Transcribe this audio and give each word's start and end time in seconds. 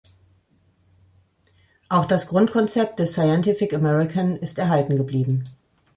Auch 1.87 2.05
das 2.05 2.25
Grundkonzept 2.25 2.97
des 2.97 3.11
"Scientific 3.13 3.71
American" 3.71 4.35
ist 4.35 4.57
erhalten 4.57 4.95
geblieben. 4.97 5.43